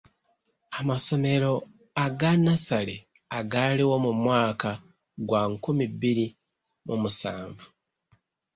[0.79, 1.53] Amasomero
[2.05, 2.95] aga nnassale
[3.37, 4.69] agaaliwo mu mwaka
[5.27, 6.27] gwa nkumi bbiri
[6.87, 7.67] mu musanvu.